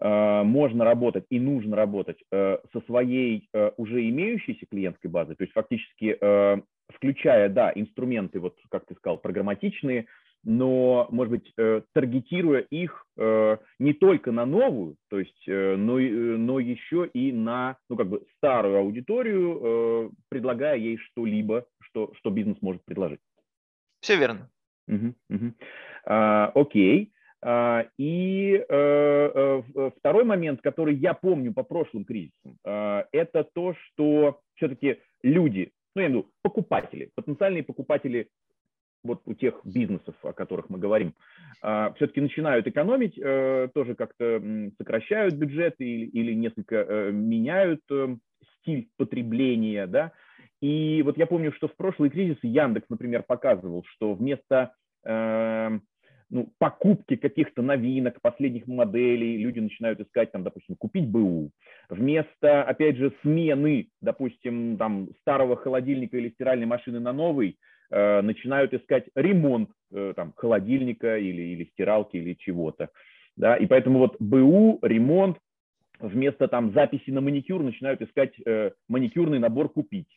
можно 0.00 0.84
работать 0.84 1.24
и 1.30 1.38
нужно 1.38 1.76
работать 1.76 2.18
со 2.30 2.80
своей 2.86 3.48
уже 3.76 4.08
имеющейся 4.08 4.66
клиентской 4.68 5.10
базой, 5.10 5.36
то 5.36 5.44
есть 5.44 5.52
фактически 5.52 6.18
включая, 6.92 7.48
да, 7.48 7.72
инструменты, 7.74 8.40
вот 8.40 8.56
как 8.70 8.86
ты 8.86 8.94
сказал, 8.94 9.18
программатичные, 9.18 10.06
но, 10.44 11.06
может 11.10 11.30
быть, 11.30 11.52
э, 11.56 11.82
таргетируя 11.92 12.60
их 12.60 13.06
э, 13.16 13.56
не 13.78 13.92
только 13.92 14.32
на 14.32 14.44
новую, 14.44 14.96
то 15.08 15.18
есть, 15.18 15.42
э, 15.46 15.76
но, 15.76 15.98
но 15.98 16.58
еще 16.58 17.08
и 17.12 17.32
на, 17.32 17.76
ну, 17.88 17.96
как 17.96 18.08
бы 18.08 18.24
старую 18.36 18.78
аудиторию, 18.78 20.12
предлагая 20.28 20.76
ей 20.76 20.96
что-либо, 20.96 21.66
что, 21.80 22.12
что 22.14 22.30
бизнес 22.30 22.56
может 22.60 22.84
предложить. 22.84 23.20
Все 24.00 24.16
верно. 24.16 24.50
Угу, 24.88 25.14
угу. 25.30 25.52
А, 26.06 26.50
окей. 26.54 27.12
А, 27.44 27.86
и 27.98 28.64
а, 28.68 29.62
второй 29.98 30.24
момент, 30.24 30.60
который 30.60 30.94
я 30.94 31.14
помню 31.14 31.52
по 31.52 31.62
прошлым 31.62 32.04
кризисам, 32.04 32.56
а, 32.64 33.04
это 33.12 33.44
то, 33.44 33.74
что 33.74 34.40
все-таки 34.54 34.98
люди, 35.22 35.72
ну 35.94 36.02
я 36.02 36.08
имею 36.08 36.22
в 36.22 36.24
виду 36.24 36.32
покупатели, 36.42 37.10
потенциальные 37.14 37.62
покупатели 37.62 38.28
вот 39.04 39.22
у 39.26 39.34
тех 39.34 39.60
бизнесов, 39.64 40.14
о 40.22 40.32
которых 40.32 40.68
мы 40.70 40.78
говорим, 40.78 41.14
все-таки 41.60 42.20
начинают 42.20 42.66
экономить, 42.66 43.14
тоже 43.72 43.94
как-то 43.94 44.42
сокращают 44.78 45.34
бюджеты 45.34 45.84
или, 45.84 46.06
или 46.06 46.34
несколько 46.34 47.10
меняют 47.12 47.80
стиль 48.60 48.88
потребления, 48.96 49.86
да, 49.86 50.12
и 50.62 51.02
вот 51.02 51.18
я 51.18 51.26
помню, 51.26 51.52
что 51.52 51.66
в 51.66 51.74
прошлые 51.74 52.10
кризисы 52.10 52.46
Яндекс, 52.46 52.88
например, 52.88 53.24
показывал, 53.24 53.84
что 53.84 54.14
вместо 54.14 54.72
э, 55.04 55.78
ну, 56.30 56.52
покупки 56.58 57.16
каких-то 57.16 57.62
новинок, 57.62 58.20
последних 58.22 58.68
моделей, 58.68 59.38
люди 59.38 59.58
начинают 59.58 59.98
искать, 60.00 60.30
там, 60.30 60.44
допустим, 60.44 60.76
купить 60.76 61.08
БУ. 61.08 61.50
Вместо, 61.88 62.62
опять 62.62 62.96
же, 62.96 63.12
смены, 63.22 63.88
допустим, 64.00 64.78
там, 64.78 65.08
старого 65.22 65.56
холодильника 65.56 66.16
или 66.16 66.30
стиральной 66.30 66.66
машины 66.66 67.00
на 67.00 67.12
новый, 67.12 67.50
э, 67.50 67.54
начинают 68.22 68.72
искать 68.74 69.04
ремонт 69.14 69.70
э, 69.92 70.12
там, 70.16 70.32
холодильника 70.36 71.18
или, 71.18 71.42
или 71.42 71.64
стиралки 71.72 72.16
или 72.16 72.34
чего-то. 72.34 72.88
Да? 73.36 73.56
И 73.56 73.66
поэтому 73.66 73.98
вот 73.98 74.16
БУ, 74.18 74.78
ремонт, 74.82 75.38
вместо 76.00 76.48
там 76.48 76.72
записи 76.72 77.10
на 77.10 77.20
маникюр 77.20 77.62
начинают 77.62 78.02
искать 78.02 78.32
э, 78.44 78.70
маникюрный 78.88 79.38
набор 79.38 79.68
купить. 79.68 80.08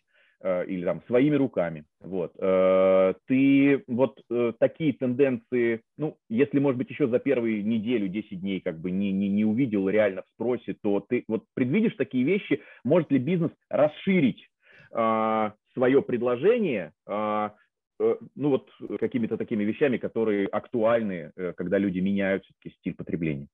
Э, 0.45 0.63
или 0.65 0.85
там 0.85 1.01
своими 1.07 1.35
руками. 1.35 1.85
Вот. 2.01 2.33
Э, 2.37 3.15
ты 3.25 3.83
вот 3.87 4.21
э, 4.29 4.53
такие 4.59 4.93
тенденции, 4.93 5.81
ну, 5.97 6.17
если, 6.29 6.59
может 6.59 6.77
быть, 6.77 6.91
еще 6.91 7.07
за 7.07 7.17
первые 7.17 7.63
неделю, 7.63 8.09
10 8.09 8.41
дней 8.41 8.59
как 8.59 8.79
бы 8.79 8.91
не, 8.91 9.11
не, 9.11 9.27
не 9.27 9.43
увидел 9.43 9.89
реально 9.89 10.21
в 10.21 10.27
спросе, 10.35 10.75
то 10.83 10.99
ты 10.99 11.23
вот 11.27 11.45
предвидишь 11.55 11.95
такие 11.95 12.23
вещи, 12.23 12.61
может 12.83 13.11
ли 13.11 13.17
бизнес 13.17 13.51
расширить 13.69 14.47
свое 14.91 16.01
предложение, 16.01 16.93
ну 17.99 18.49
вот 18.49 18.69
какими-то 18.99 19.37
такими 19.37 19.63
вещами, 19.63 19.97
которые 19.97 20.47
актуальны, 20.47 21.31
когда 21.57 21.77
люди 21.77 21.99
меняют 21.99 22.43
все-таки 22.43 22.75
стиль 22.79 22.93
потребления. 22.93 23.47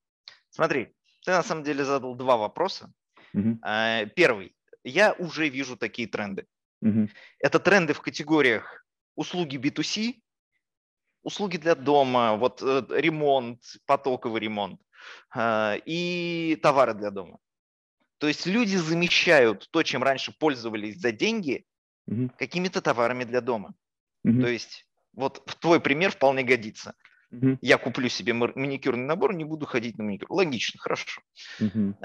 Смотри, 0.50 0.88
ты 1.24 1.32
на 1.32 1.44
самом 1.44 1.64
деле 1.64 1.84
задал 1.84 2.16
два 2.16 2.38
вопроса. 2.38 2.92
Угу. 3.34 3.60
Первый. 4.16 4.56
Я 4.84 5.14
уже 5.14 5.48
вижу 5.50 5.78
такие 5.78 6.08
тренды. 6.08 6.46
Угу. 6.82 7.10
Это 7.40 7.60
тренды 7.60 7.94
в 7.94 8.02
категориях 8.02 8.86
услуги 9.16 9.58
B2C, 9.58 10.16
услуги 11.24 11.58
для 11.58 11.76
дома, 11.76 12.36
вот 12.36 12.62
э, 12.62 12.84
ремонт, 12.90 13.62
потоковый 13.86 14.42
ремонт 14.42 14.82
э, 15.36 15.78
и 15.86 16.60
товары 16.62 16.94
для 16.94 17.12
дома. 17.12 17.38
То 18.18 18.28
есть 18.28 18.46
люди 18.46 18.76
замещают 18.76 19.68
то, 19.72 19.84
чем 19.84 20.04
раньше 20.04 20.32
пользовались 20.38 21.00
за 21.00 21.12
деньги, 21.12 21.66
угу. 22.08 22.32
какими-то 22.38 22.82
товарами 22.82 23.24
для 23.24 23.42
дома. 23.42 23.74
Угу. 24.24 24.42
То 24.42 24.48
есть 24.48 24.88
вот 25.14 25.46
твой 25.60 25.80
пример 25.80 26.12
вполне 26.12 26.44
годится. 26.44 26.96
Угу. 27.32 27.60
Я 27.62 27.78
куплю 27.78 28.10
себе 28.10 28.34
маникюрный 28.34 29.06
набор, 29.06 29.34
не 29.34 29.46
буду 29.46 29.66
ходить 29.66 29.98
на 29.98 30.04
маникюр. 30.04 30.32
Логично, 30.32 30.80
хорошо. 30.80 31.22
Угу. 31.60 31.96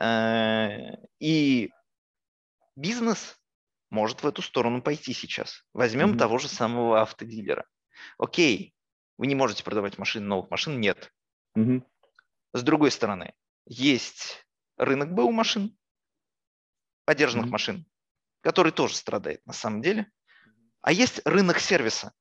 И 1.21 1.71
бизнес 2.77 3.37
может 3.91 4.23
в 4.23 4.27
эту 4.27 4.43
сторону 4.43 4.83
пойти 4.83 5.13
сейчас. 5.13 5.65
Возьмем 5.73 6.15
mm-hmm. 6.15 6.19
того 6.19 6.39
же 6.39 6.49
самого 6.49 7.01
автодилера. 7.01 7.67
Окей, 8.19 8.75
вы 9.17 9.27
не 9.27 9.35
можете 9.35 9.65
продавать 9.65 9.97
машины, 9.97 10.27
новых 10.27 10.51
машин 10.51 10.81
нет. 10.81 11.13
Mm-hmm. 11.57 11.83
С 12.53 12.63
другой 12.63 12.91
стороны, 12.91 13.35
есть 13.65 14.47
рынок 14.77 15.13
БУ 15.13 15.31
машин, 15.31 15.77
подержанных 17.05 17.47
mm-hmm. 17.47 17.51
машин, 17.51 17.87
который 18.43 18.73
тоже 18.73 18.97
страдает 18.97 19.45
на 19.47 19.53
самом 19.53 19.83
деле. 19.83 20.11
А 20.87 20.93
есть 20.93 21.21
рынок 21.27 21.59
сервиса, 21.59 22.13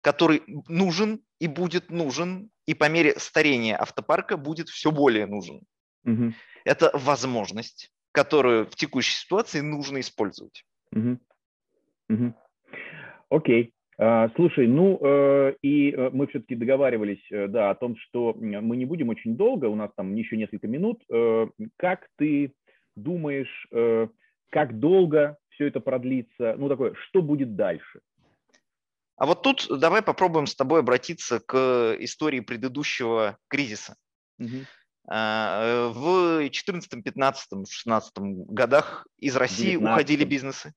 который 0.00 0.42
нужен 0.68 1.20
и 1.38 1.48
будет 1.48 1.90
нужен, 1.90 2.50
и 2.66 2.74
по 2.74 2.88
мере 2.88 3.18
старения 3.18 3.76
автопарка 3.76 4.36
будет 4.36 4.68
все 4.68 4.90
более 4.90 5.26
нужен. 5.26 5.60
Mm-hmm. 6.06 6.32
Это 6.64 6.90
возможность 6.94 7.92
которую 8.12 8.66
в 8.66 8.76
текущей 8.76 9.16
ситуации 9.16 9.60
нужно 9.60 10.00
использовать. 10.00 10.64
Угу. 10.94 11.18
Угу. 12.10 12.34
Окей. 13.30 13.72
А, 13.98 14.30
слушай, 14.36 14.66
ну 14.66 14.98
э, 15.00 15.54
и 15.62 15.90
э, 15.90 16.10
мы 16.12 16.26
все-таки 16.26 16.54
договаривались, 16.54 17.24
э, 17.30 17.48
да, 17.48 17.70
о 17.70 17.74
том, 17.74 17.96
что 17.96 18.34
мы 18.34 18.76
не 18.76 18.84
будем 18.84 19.08
очень 19.08 19.36
долго, 19.36 19.66
у 19.66 19.74
нас 19.74 19.90
там 19.96 20.14
еще 20.14 20.36
несколько 20.36 20.68
минут. 20.68 21.02
Как 21.76 22.06
ты 22.18 22.52
думаешь, 22.94 23.68
как 24.50 24.78
долго 24.78 25.38
все 25.54 25.66
это 25.66 25.80
продлится? 25.80 26.54
Ну 26.58 26.68
такое, 26.68 26.94
что 26.94 27.22
будет 27.22 27.56
дальше? 27.56 28.00
А 29.16 29.26
вот 29.26 29.42
тут 29.42 29.66
давай 29.70 30.02
попробуем 30.02 30.46
с 30.46 30.54
тобой 30.54 30.80
обратиться 30.80 31.40
к 31.40 31.96
истории 32.00 32.40
предыдущего 32.40 33.38
кризиса. 33.48 33.96
Угу. 34.38 34.66
Э, 35.10 35.88
в 35.92 36.48
14, 36.48 37.04
15, 37.04 37.68
16 37.68 38.12
годах 38.18 39.06
из 39.18 39.36
России 39.36 39.72
19. 39.72 39.92
уходили 39.92 40.24
бизнесы. 40.24 40.72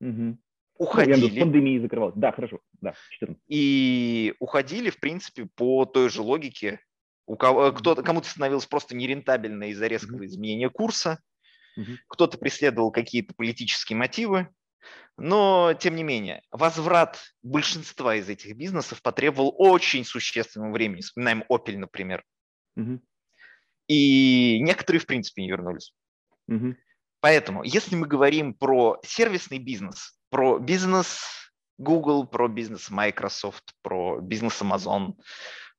Угу. 0.00 0.38
Уходили. 0.78 1.40
Пандемии 1.40 1.78
закрывалась. 1.78 2.14
Да, 2.16 2.32
хорошо. 2.32 2.60
Да, 2.80 2.94
14. 3.10 3.42
И 3.48 4.34
уходили, 4.38 4.90
в 4.90 4.98
принципе, 4.98 5.46
по 5.54 5.84
той 5.84 6.08
же 6.08 6.22
логике. 6.22 6.80
У 7.26 7.36
кого, 7.36 7.70
кто, 7.72 7.94
кому-то 7.96 8.28
становилось 8.28 8.66
просто 8.66 8.96
нерентабельно 8.96 9.70
из-за 9.70 9.86
резкого 9.86 10.24
изменения 10.24 10.70
курса, 10.70 11.20
угу. 11.80 11.92
кто-то 12.08 12.38
преследовал 12.38 12.90
какие-то 12.90 13.34
политические 13.34 13.96
мотивы. 13.96 14.48
Но, 15.16 15.74
тем 15.78 15.96
не 15.96 16.02
менее, 16.02 16.42
возврат 16.50 17.20
большинства 17.42 18.14
из 18.14 18.28
этих 18.28 18.56
бизнесов 18.56 19.02
потребовал 19.02 19.54
очень 19.58 20.04
существенного 20.04 20.72
времени. 20.72 21.02
Вспоминаем 21.02 21.44
Opel, 21.50 21.76
например. 21.76 22.24
Угу. 22.76 23.00
И 23.88 24.60
некоторые, 24.62 25.00
в 25.00 25.06
принципе, 25.06 25.42
не 25.42 25.50
вернулись. 25.50 25.92
Угу. 26.48 26.74
Поэтому, 27.20 27.62
если 27.64 27.96
мы 27.96 28.06
говорим 28.06 28.54
про 28.54 28.98
сервисный 29.04 29.58
бизнес, 29.58 30.18
про 30.30 30.58
бизнес 30.58 31.50
Google, 31.76 32.26
про 32.26 32.48
бизнес 32.48 32.90
Microsoft, 32.90 33.74
про 33.82 34.20
бизнес 34.20 34.60
Amazon, 34.62 35.14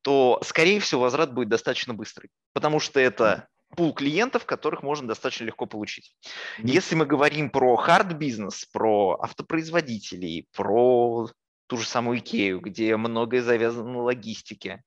то, 0.02 0.40
скорее 0.44 0.80
всего, 0.80 1.02
возврат 1.02 1.34
будет 1.34 1.50
достаточно 1.50 1.94
быстрый, 1.94 2.30
потому 2.54 2.80
что 2.80 3.00
это 3.00 3.48
пул 3.76 3.94
клиентов, 3.94 4.46
которых 4.46 4.84
можно 4.84 5.08
достаточно 5.08 5.46
легко 5.46 5.66
получить. 5.66 6.16
Если 6.60 6.96
мы 6.96 7.06
говорим 7.06 7.50
про 7.50 7.76
хард-бизнес, 7.76 8.66
про 8.66 9.18
автопроизводителей, 9.22 10.48
про 10.54 11.30
ту 11.68 11.78
же 11.78 11.86
самую 11.86 12.20
Икею, 12.20 12.60
где 12.60 12.96
многое 12.98 13.42
завязано 13.42 13.92
на 13.92 14.02
логистике, 14.04 14.84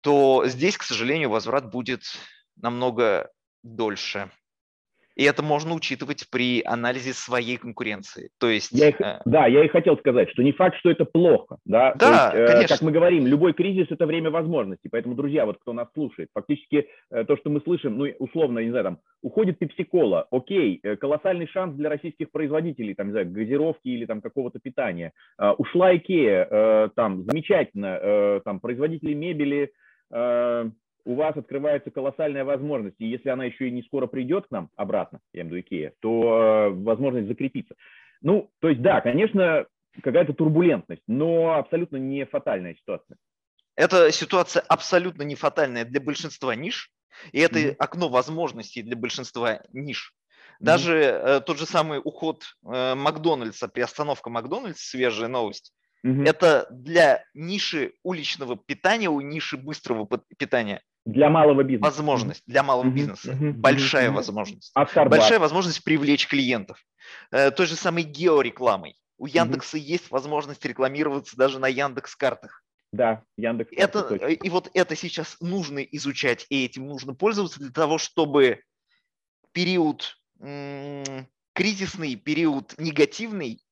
то 0.00 0.44
здесь, 0.46 0.76
к 0.76 0.84
сожалению, 0.84 1.30
возврат 1.30 1.70
будет 1.70 2.02
намного 2.56 3.30
дольше. 3.62 4.30
И 5.18 5.24
это 5.24 5.42
можно 5.42 5.74
учитывать 5.74 6.28
при 6.30 6.62
анализе 6.64 7.12
своей 7.12 7.56
конкуренции. 7.56 8.30
То 8.38 8.48
есть, 8.48 8.70
я 8.70 8.90
их, 8.90 9.00
э... 9.00 9.20
Да, 9.24 9.46
я 9.46 9.64
и 9.64 9.68
хотел 9.68 9.98
сказать, 9.98 10.30
что 10.30 10.44
не 10.44 10.52
факт, 10.52 10.76
что 10.78 10.90
это 10.90 11.04
плохо. 11.04 11.58
Да, 11.64 11.92
да 11.94 12.32
есть, 12.32 12.52
конечно. 12.52 12.74
Э, 12.74 12.76
как 12.76 12.82
мы 12.82 12.92
говорим, 12.92 13.26
любой 13.26 13.52
кризис– 13.52 13.88
это 13.90 14.06
время 14.06 14.30
возможностей. 14.30 14.88
Поэтому, 14.88 15.16
друзья, 15.16 15.44
вот 15.44 15.58
кто 15.58 15.72
нас 15.72 15.88
слушает, 15.92 16.28
фактически 16.32 16.86
э, 17.10 17.24
то, 17.24 17.36
что 17.36 17.50
мы 17.50 17.60
слышим, 17.62 17.98
ну, 17.98 18.06
условно, 18.20 18.60
не 18.60 18.70
знаю, 18.70 18.84
там, 18.84 18.98
уходит 19.20 19.58
пепси-кола, 19.58 20.28
окей, 20.30 20.78
э, 20.84 20.94
колоссальный 20.94 21.48
шанс 21.48 21.74
для 21.74 21.88
российских 21.88 22.30
производителей, 22.30 22.94
там, 22.94 23.08
не 23.08 23.12
знаю, 23.12 23.28
газировки 23.28 23.88
или 23.88 24.06
там 24.06 24.20
какого-то 24.20 24.60
питания. 24.60 25.12
Э, 25.36 25.50
ушла 25.58 25.96
Икея, 25.96 26.46
э, 26.48 26.88
там, 26.94 27.24
замечательно, 27.24 27.98
э, 28.00 28.40
там, 28.44 28.60
производители 28.60 29.14
мебели– 29.14 29.72
Э, 30.10 30.70
у 31.08 31.14
вас 31.14 31.34
открывается 31.38 31.90
колоссальная 31.90 32.44
возможность, 32.44 32.96
и 32.98 33.06
если 33.06 33.30
она 33.30 33.46
еще 33.46 33.68
и 33.68 33.70
не 33.70 33.82
скоро 33.82 34.06
придет 34.06 34.46
к 34.46 34.50
нам 34.50 34.68
обратно, 34.76 35.20
я 35.32 35.40
имею 35.40 35.54
в 35.54 35.56
виду 35.56 35.66
Икея, 35.66 35.94
то 36.00 36.10
э, 36.10 36.68
возможность 36.68 37.28
закрепиться. 37.28 37.74
Ну, 38.20 38.50
то 38.58 38.68
есть, 38.68 38.82
да, 38.82 39.00
конечно, 39.00 39.64
какая-то 40.02 40.34
турбулентность, 40.34 41.02
но 41.06 41.54
абсолютно 41.54 41.96
не 41.96 42.26
фатальная 42.26 42.74
ситуация. 42.74 43.16
Это 43.74 44.12
ситуация 44.12 44.62
абсолютно 44.68 45.22
не 45.22 45.34
фатальная 45.34 45.86
для 45.86 45.98
большинства 45.98 46.54
ниш, 46.54 46.90
и 47.32 47.40
это 47.40 47.58
mm-hmm. 47.58 47.76
окно 47.78 48.10
возможностей 48.10 48.82
для 48.82 48.94
большинства 48.94 49.62
ниш. 49.72 50.14
Даже 50.60 50.92
mm-hmm. 50.92 51.38
э, 51.38 51.40
тот 51.40 51.58
же 51.58 51.64
самый 51.64 52.02
уход 52.04 52.42
э, 52.66 52.94
Макдональдса, 52.94 53.68
приостановка 53.68 54.28
Макдональдса, 54.28 54.86
свежая 54.86 55.28
новость, 55.28 55.72
Угу. 56.04 56.22
Это 56.22 56.66
для 56.70 57.24
ниши 57.34 57.94
уличного 58.02 58.56
питания, 58.56 59.08
у 59.08 59.20
ниши 59.20 59.56
быстрого 59.56 60.06
питания. 60.36 60.82
Для 61.08 61.30
малого 61.30 61.62
бизнеса. 61.62 61.90
Возможность 61.90 62.42
для 62.46 62.62
малого 62.62 62.90
бизнеса. 62.90 63.32
Угу. 63.32 63.52
Большая 63.54 64.08
угу. 64.08 64.16
возможность. 64.16 64.70
А 64.74 64.84
Большая 65.06 65.38
возможность 65.38 65.82
привлечь 65.82 66.28
клиентов. 66.28 66.84
Э, 67.30 67.50
той 67.50 67.66
же 67.66 67.76
самой 67.76 68.02
георекламой. 68.02 68.94
У 69.16 69.24
Яндекса 69.24 69.78
mm-hmm. 69.78 69.94
есть 69.94 70.10
возможность 70.10 70.64
рекламироваться 70.66 71.34
даже 71.34 71.58
на 71.58 71.66
Яндекс 71.66 72.14
картах. 72.14 72.62
Да, 72.92 73.22
Яндекс. 73.38 73.72
Это, 73.74 74.14
и 74.16 74.50
вот 74.50 74.70
это 74.74 74.94
сейчас 74.96 75.38
нужно 75.40 75.78
изучать, 75.78 76.46
и 76.50 76.66
этим 76.66 76.86
нужно 76.86 77.14
пользоваться 77.14 77.58
для 77.58 77.70
того, 77.70 77.96
чтобы 77.96 78.60
период 79.52 80.18
м- 80.40 81.26
кризисный, 81.54 82.16
период 82.16 82.74
негативный 82.78 83.62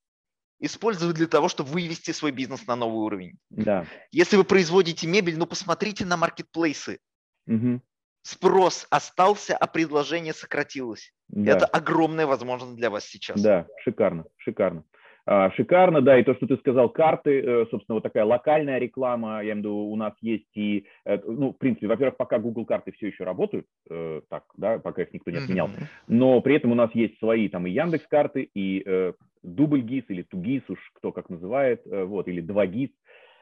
использовать 0.58 1.16
для 1.16 1.26
того, 1.26 1.48
чтобы 1.48 1.70
вывести 1.70 2.12
свой 2.12 2.32
бизнес 2.32 2.66
на 2.66 2.76
новый 2.76 3.04
уровень. 3.04 3.38
Да. 3.50 3.86
Если 4.10 4.36
вы 4.36 4.44
производите 4.44 5.06
мебель, 5.06 5.38
ну 5.38 5.44
посмотрите 5.44 6.06
на 6.06 6.16
маркетплейсы. 6.16 6.98
Угу. 7.46 7.80
Спрос 8.22 8.86
остался, 8.90 9.56
а 9.56 9.66
предложение 9.66 10.32
сократилось. 10.32 11.12
Да. 11.28 11.52
Это 11.52 11.66
огромная 11.66 12.26
возможность 12.26 12.76
для 12.76 12.90
вас 12.90 13.04
сейчас. 13.04 13.40
Да, 13.40 13.66
шикарно, 13.84 14.24
шикарно. 14.36 14.84
А, 15.28 15.50
шикарно, 15.52 16.02
да, 16.02 16.18
и 16.18 16.22
то, 16.22 16.34
что 16.36 16.46
ты 16.46 16.56
сказал, 16.56 16.88
карты, 16.88 17.40
э, 17.40 17.66
собственно, 17.68 17.94
вот 17.94 18.04
такая 18.04 18.24
локальная 18.24 18.78
реклама, 18.78 19.42
я 19.42 19.52
имею 19.52 19.54
в 19.54 19.58
виду, 19.58 19.74
у 19.74 19.96
нас 19.96 20.14
есть 20.20 20.46
и, 20.54 20.86
э, 21.04 21.18
ну, 21.26 21.52
в 21.52 21.58
принципе, 21.58 21.88
во-первых, 21.88 22.16
пока 22.16 22.38
Google 22.38 22.64
карты 22.64 22.92
все 22.92 23.08
еще 23.08 23.24
работают, 23.24 23.66
э, 23.90 24.20
так, 24.28 24.44
да, 24.56 24.78
пока 24.78 25.02
их 25.02 25.12
никто 25.12 25.32
не 25.32 25.38
отменял, 25.38 25.68
но 26.06 26.40
при 26.40 26.54
этом 26.54 26.70
у 26.70 26.76
нас 26.76 26.94
есть 26.94 27.18
свои 27.18 27.48
там 27.48 27.66
и 27.66 27.70
Яндекс 27.70 28.06
карты, 28.06 28.48
и 28.54 29.12
дубль 29.42 29.80
ГИС 29.80 30.04
или 30.08 30.22
Тугис 30.22 30.62
уж 30.68 30.78
кто 30.94 31.10
как 31.10 31.28
называет, 31.28 31.82
вот, 31.84 32.28
или 32.28 32.40
два 32.40 32.66
ГИС, 32.66 32.90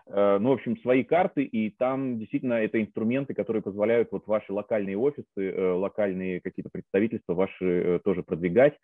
ну, 0.07 0.51
в 0.51 0.53
общем, 0.53 0.77
свои 0.79 1.03
карты, 1.03 1.45
и 1.45 1.71
там 1.71 2.19
действительно 2.19 2.55
это 2.55 2.81
инструменты, 2.81 3.33
которые 3.33 3.63
позволяют 3.63 4.13
вот 4.13 4.27
ваши 4.27 4.53
локальные 4.53 4.99
офисы, 4.99 5.55
локальные 5.57 6.41
какие-то 6.41 6.69
представительства 6.71 7.33
ваши 7.33 8.01
тоже 8.05 8.23
продвигать. 8.23 8.75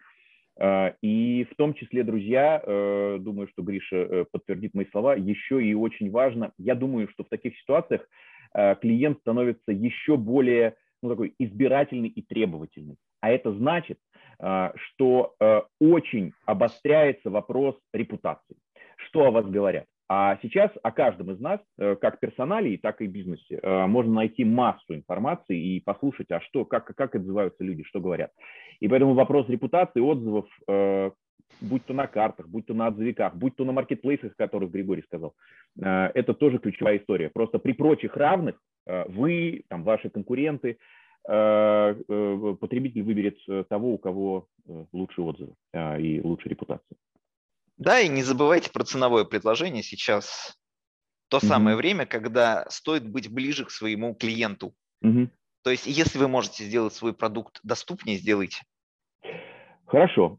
И 1.02 1.46
в 1.50 1.56
том 1.56 1.72
числе, 1.72 2.02
друзья, 2.04 2.62
э, 2.62 3.16
думаю, 3.18 3.48
что 3.48 3.62
Гриша 3.62 3.96
э, 3.96 4.24
подтвердит 4.30 4.74
мои 4.74 4.84
слова, 4.90 5.14
еще 5.14 5.64
и 5.64 5.72
очень 5.72 6.10
важно, 6.10 6.52
я 6.58 6.74
думаю, 6.74 7.08
что 7.08 7.24
в 7.24 7.28
таких 7.28 7.58
ситуациях 7.60 8.06
э, 8.54 8.74
клиент 8.76 9.18
становится 9.20 9.72
еще 9.72 10.18
более 10.18 10.76
ну, 11.02 11.08
такой 11.08 11.34
избирательный 11.38 12.08
и 12.08 12.20
требовательный. 12.20 12.96
А 13.20 13.30
это 13.30 13.52
значит, 13.52 13.98
что 14.38 15.34
очень 15.78 16.32
обостряется 16.46 17.28
вопрос 17.28 17.78
репутации. 17.92 18.56
Что 18.96 19.26
о 19.26 19.30
вас 19.30 19.46
говорят? 19.46 19.84
А 20.12 20.36
сейчас 20.42 20.72
о 20.82 20.90
каждом 20.90 21.30
из 21.30 21.38
нас, 21.38 21.60
э, 21.78 21.94
как 21.94 22.18
персоналии, 22.18 22.76
так 22.76 23.00
и 23.00 23.06
бизнесе, 23.06 23.60
э, 23.62 23.86
можно 23.86 24.12
найти 24.12 24.44
массу 24.44 24.96
информации 24.96 25.56
и 25.56 25.78
послушать, 25.78 26.32
а 26.32 26.40
что, 26.40 26.64
как, 26.64 26.86
как 26.96 27.14
отзываются 27.14 27.62
люди, 27.62 27.84
что 27.84 28.00
говорят. 28.00 28.32
И 28.80 28.88
поэтому 28.88 29.14
вопрос 29.14 29.48
репутации, 29.48 30.00
отзывов, 30.00 30.46
э, 30.66 31.12
будь 31.60 31.84
то 31.84 31.94
на 31.94 32.08
картах, 32.08 32.48
будь 32.48 32.66
то 32.66 32.74
на 32.74 32.88
отзывиках, 32.88 33.36
будь 33.36 33.54
то 33.54 33.64
на 33.64 33.70
маркетплейсах, 33.70 34.32
о 34.32 34.34
которых 34.34 34.72
Григорий 34.72 35.02
сказал, 35.02 35.34
это 35.80 36.34
тоже 36.34 36.58
ключевая 36.58 36.98
история. 36.98 37.28
Просто 37.28 37.60
при 37.60 37.72
прочих 37.72 38.16
равных 38.16 38.56
вы, 38.86 39.62
там, 39.68 39.84
ваши 39.84 40.10
конкуренты, 40.10 40.78
потребитель 41.22 43.02
выберет 43.02 43.38
того, 43.68 43.94
у 43.94 43.98
кого 43.98 44.46
лучшие 44.92 45.24
отзывы 45.24 45.54
и 45.98 46.20
лучшая 46.22 46.50
репутация. 46.50 46.96
Да, 47.80 47.98
и 47.98 48.08
не 48.08 48.22
забывайте 48.22 48.70
про 48.70 48.84
ценовое 48.84 49.24
предложение 49.24 49.82
сейчас. 49.82 50.54
То 51.30 51.38
mm-hmm. 51.38 51.46
самое 51.46 51.76
время, 51.76 52.04
когда 52.04 52.66
стоит 52.68 53.08
быть 53.08 53.32
ближе 53.32 53.64
к 53.64 53.70
своему 53.70 54.14
клиенту. 54.14 54.74
Mm-hmm. 55.02 55.28
То 55.64 55.70
есть, 55.70 55.86
если 55.86 56.18
вы 56.18 56.28
можете 56.28 56.64
сделать 56.64 56.92
свой 56.92 57.14
продукт 57.14 57.58
доступнее, 57.62 58.18
сделайте. 58.18 58.62
Хорошо. 59.86 60.38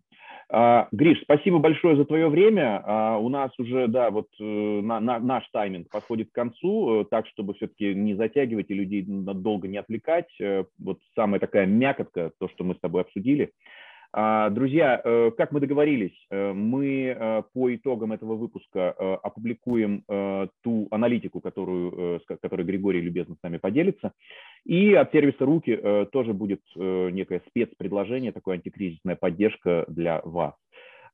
А, 0.50 0.88
Гриш, 0.92 1.20
спасибо 1.24 1.58
большое 1.58 1.96
за 1.96 2.06
твое 2.06 2.30
время. 2.30 2.84
А, 2.86 3.18
у 3.18 3.30
нас 3.30 3.52
уже, 3.58 3.88
да, 3.88 4.12
вот 4.12 4.28
э, 4.40 4.44
на, 4.44 5.00
на, 5.00 5.18
наш 5.18 5.50
тайминг 5.50 5.90
подходит 5.90 6.30
к 6.30 6.36
концу, 6.36 7.02
э, 7.02 7.06
так, 7.10 7.26
чтобы 7.26 7.56
все-таки 7.56 7.96
не 7.96 8.14
затягивать 8.14 8.70
и 8.70 8.76
людей 8.76 9.04
долго 9.04 9.68
не 9.68 9.78
отвлекать. 9.78 10.30
Э, 10.40 10.66
вот 10.78 11.00
самая 11.16 11.40
такая 11.40 11.66
мякотка, 11.66 12.34
то, 12.38 12.48
что 12.50 12.64
мы 12.64 12.76
с 12.76 12.80
тобой 12.80 13.02
обсудили– 13.02 13.52
друзья, 14.14 15.02
э, 15.04 15.32
как 15.38 15.52
мы 15.52 15.62
договорились, 15.62 16.16
э, 16.30 16.52
мы 16.52 17.16
э, 17.18 17.44
по 17.54 17.74
итогам 17.74 18.12
этого 18.12 18.36
выпуска 18.36 18.92
опубликуем 19.24 20.04
ту 20.64 20.88
аналитику, 20.92 21.40
которую, 21.40 22.20
с 22.20 22.40
которой 22.42 22.64
Григорий 22.64 23.02
любезно 23.02 23.36
с 23.36 23.44
нами 23.44 23.58
поделится. 23.58 24.12
И 24.66 24.94
от 24.94 25.12
сервиса 25.12 25.46
«Руки» 25.46 25.80
тоже 26.12 26.34
будет 26.34 26.62
некое 26.76 27.42
спецпредложение, 27.48 28.32
такая 28.32 28.56
антикризисная 28.56 29.16
поддержка 29.16 29.86
для 29.88 30.22
вас. 30.24 30.54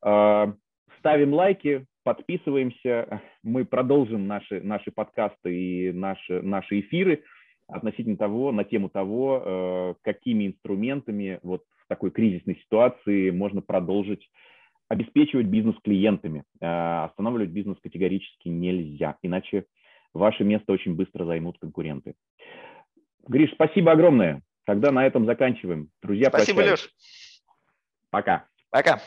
А, 0.02 0.54
ставим 1.00 1.34
лайки, 1.34 1.86
подписываемся. 2.04 3.22
Мы 3.44 3.66
продолжим 3.66 4.28
наши, 4.28 4.62
наши 4.62 4.92
подкасты 4.92 5.56
и 5.56 5.92
наши, 5.92 6.42
наши 6.42 6.80
эфиры 6.82 7.24
относительно 7.68 8.18
того, 8.18 8.52
на 8.52 8.64
тему 8.64 8.90
того, 8.90 9.96
какими 10.02 10.48
инструментами 10.48 11.40
вот 11.44 11.64
в 11.84 11.88
такой 11.88 12.12
кризисной 12.12 12.56
ситуации 12.64 13.30
можно 13.30 13.62
продолжить 13.62 14.30
обеспечивать 14.90 15.48
бизнес 15.48 15.76
клиентами. 15.84 16.44
Э, 16.62 17.06
останавливать 17.06 17.50
бизнес 17.50 17.78
категорически 17.82 18.48
нельзя, 18.50 19.18
иначе 19.22 19.66
ваше 20.14 20.44
место 20.44 20.72
очень 20.72 20.96
быстро 20.96 21.26
займут 21.26 21.58
конкуренты. 21.60 22.16
Гриш, 23.28 23.52
спасибо 23.54 23.92
огромное. 23.92 24.42
Тогда 24.66 24.92
на 24.92 25.06
этом 25.06 25.26
заканчиваем. 25.26 25.90
Друзья, 26.02 26.30
Спасибо, 26.30 26.58
прощаюсь. 26.58 26.84
Леш. 26.84 26.90
Пока. 28.10 28.48
Пока. 28.70 29.00